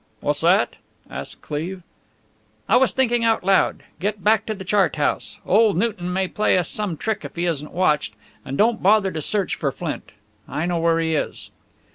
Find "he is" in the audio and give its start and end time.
10.99-11.51